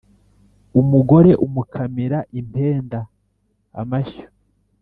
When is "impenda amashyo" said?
2.39-4.25